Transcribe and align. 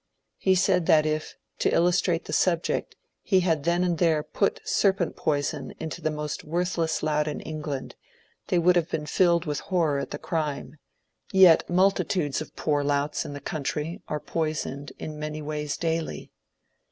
He 0.39 0.55
said 0.55 0.87
that 0.87 1.05
if, 1.05 1.35
to 1.59 1.71
illustrate 1.71 2.25
the 2.25 2.33
subject, 2.33 2.95
he 3.21 3.41
had 3.41 3.65
then 3.65 3.83
and 3.83 3.99
there 3.99 4.23
put 4.23 4.59
serpent 4.67 5.15
poi 5.15 5.41
son 5.41 5.75
into 5.79 6.01
the 6.01 6.09
most 6.09 6.43
worthless 6.43 7.03
lout 7.03 7.27
in 7.27 7.39
England, 7.41 7.95
they 8.47 8.57
would 8.57 8.75
lutve 8.77 8.89
been 8.89 9.05
filled 9.05 9.45
with 9.45 9.59
horror 9.59 9.99
at 9.99 10.09
the 10.09 10.17
crime; 10.17 10.79
yet 11.31 11.69
multitudes 11.69 12.41
of 12.41 12.55
poor 12.55 12.83
louts 12.83 13.25
in 13.25 13.33
the 13.33 13.39
country 13.39 14.01
are 14.07 14.19
poisoned 14.19 14.91
in 14.97 15.19
many 15.19 15.39
ways 15.39 15.77
daily. 15.77 16.31